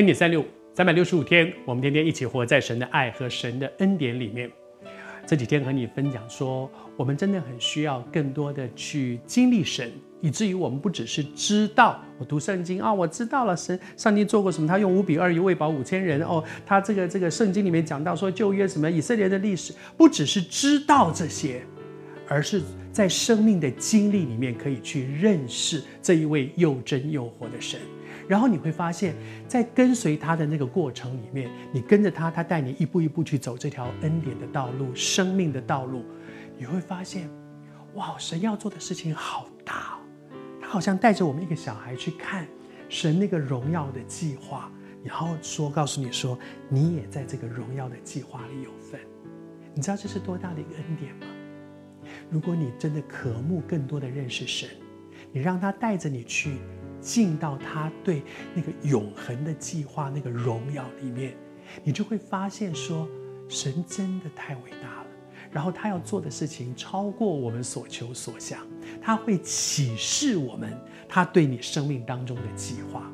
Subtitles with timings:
[0.00, 0.42] 恩典三六，
[0.72, 4.50] 三百六十五天，我们天天一起活在神的爱和神的恩典里面。
[5.26, 9.92] 这几天和你分享说，我们真的很需要更多的去经历神，
[10.22, 21.60] 以至于我们不只是知道，我读圣经啊、哦，我知道了神，上帝做过什么，他用五比二鱼喂饱五千人哦，他这个这个圣经里面讲到说旧约什么以色列的历史，不只是知道这些，
[22.30, 22.62] 而是
[22.92, 27.80] 在生命的经历里面可以去认识这一位又真又活的神。
[28.28, 29.16] 然后你会发现，
[29.48, 36.04] 在跟随他的那个过程里面，你跟着他，他带你一步一步去走这条恩典的道路、生命的道路，
[36.56, 37.28] 你会发现，
[37.94, 39.98] 哇，神要做的事情好大哦！
[40.62, 42.46] 他好像带着我们一个小孩去看
[42.88, 44.70] 神那个荣耀的计划，
[45.02, 49.00] 然后说，告诉你说，你也在这个荣耀的计划里有份。
[49.74, 51.26] 你知道这是多大的一个恩典吗？
[52.30, 54.68] 如果你真的渴慕更多的认识神，
[55.32, 56.58] 你让他带着你去。
[57.02, 58.22] 进到他对
[58.54, 61.34] 那个永恒的计划、那个荣耀里面，
[61.82, 63.08] 你就会发现说，
[63.48, 65.06] 神真的太伟大了。
[65.50, 68.66] 然后他要做的事情超过我们所求所想，
[69.00, 73.10] 他会启示我们他对你生命当中的计划，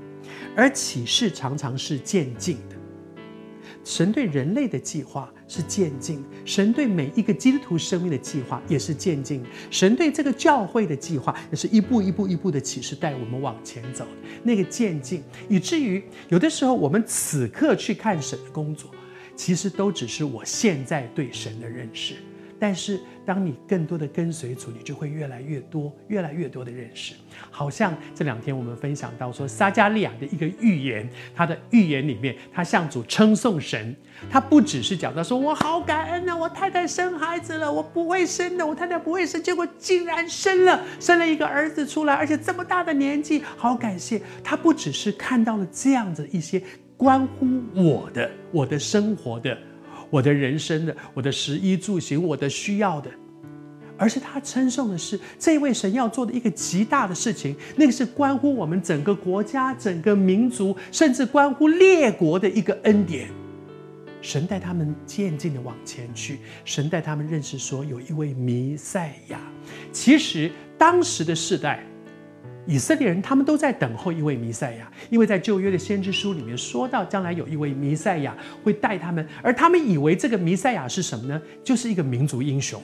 [0.56, 2.75] 而启示常常是渐进的。
[3.86, 14.04] 神对人类的计划是渐进，神对每一个基督徒生命的计划也是渐进，神对这个教会的计划也是一步一步一步的启示带我们往前走。
[14.42, 18.90] 那个渐进，以至于有的时候我们此刻去看神的工作，
[19.36, 22.16] 其实都只是我现在对神的认识。
[22.58, 27.14] 但是，当你更多的跟随主，你就会越来越多、越来越多的认识。
[27.50, 33.94] 好像这两天我们分享到说，撒迦利亚的一个预言，他的预言里面，他向主称颂神。
[34.30, 44.22] 他不只是讲到说，我好感恩啊，我太太生孩子了，我不会生的，我太太不会生，结果竟然生了，生了一个儿子出来，而且这么大的年纪，好感谢。
[44.42, 46.62] 他不只是看到了这样子一些
[46.96, 49.56] 关乎我的、我的生活的。
[50.10, 53.10] 我的人生的，我的食衣住行，我的需要的，
[53.96, 63.28] 而是他称颂的是这位神要做的一个极大的事情，那个是关乎我们整个国家、整个民族，甚至关乎列国的一个恩典。
[64.22, 69.38] 神带他们渐进的往前去，神带他们认识说有一位弥赛亚。
[69.92, 71.84] 其实当时的世代。
[72.66, 81.40] 以色列人他们都在等候一位弥赛亚，因为在旧约的先知书里面说到，将来有一位弥赛亚会带他们，而他们以为这个弥赛亚是什么呢？
[81.62, 82.82] 就是一个民族英雄。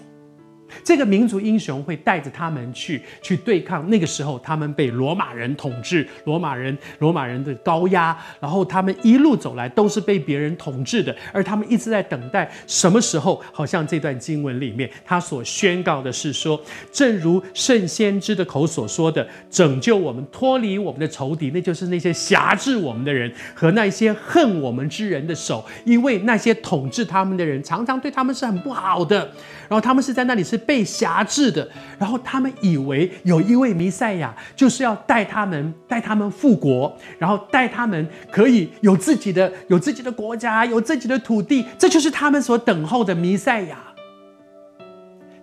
[0.84, 29.19] 这个民族英雄会带着他们去去对抗那个时候他们被罗马人统治，罗马人罗马人的高压，然后他们一路走来都是被别人统治的，而他们一直在等待什么时候，好像这段经文里面他所宣告的是说，正如圣先知的口所说的，拯救我们脱离我们的仇敌，那就是那些辖制我们的人和那些恨我们之人的手，因为那些统治他们的人常常对他们是很不好的，
[29.69, 30.62] 然后他们是在那里是。
[30.67, 31.69] 被辖制的，
[31.99, 43.78] 然后他们以为有一位弥赛亚，就是要带他们带他们复国，然后带他们可以有自己的有自己的国家，有自己的土地，这就是他们所等候的弥赛亚。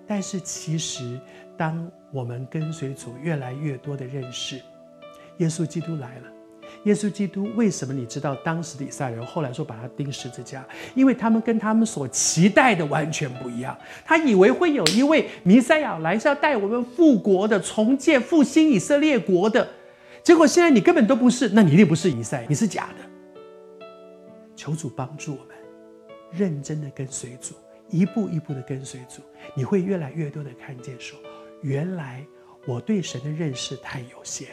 [0.08, 1.20] 但是其实，
[1.56, 4.60] 当我们跟随主越来越多的认识，
[5.38, 6.39] 耶稣基督来了。
[6.84, 10.66] 耶稣基督为什么你知道当时的以色列人后来说把他钉十字架？
[10.96, 13.78] 因为他们跟他们所期待的完全不一样。
[14.06, 19.68] 他以为会有一位弥赛亚来是要带我们复国的、重建、复兴以色列国的。
[20.24, 23.86] 结果现在你根本都不是，那你一定不是弥赛，你是假的。
[24.56, 25.56] 求主帮助我们，
[26.32, 27.56] 认真的跟随主，
[27.90, 29.22] 一步一步的跟随主，
[29.56, 31.18] 你会越来越多的看见说，
[31.62, 32.26] 原来
[32.68, 34.48] 我对神的认识太有限。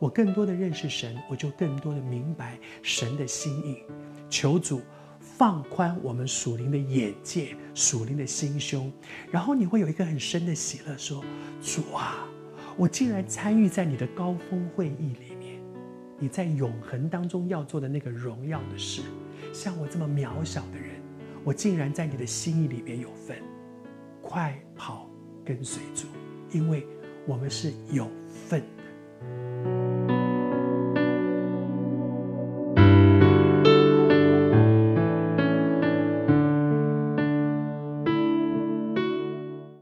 [0.00, 3.82] 我更多的认识神，我就更多的明白神的心意。
[4.30, 4.80] 求主
[5.20, 8.90] 放宽我们属灵的眼界、属灵的心胸，
[9.30, 11.22] 然后你会有一个很深的喜乐，说：
[11.60, 12.26] 主啊，
[12.78, 15.60] 我竟然参与在你的高峰会议里面，
[16.18, 19.02] 你在永恒当中要做的那个荣耀的事，
[19.52, 20.94] 像我这么渺小的人，
[21.44, 23.36] 我竟然在你的心意里面有份。
[24.22, 25.10] 快跑，
[25.44, 26.06] 跟随主，
[26.52, 26.86] 因为
[27.26, 28.08] 我们是有
[28.48, 28.62] 份。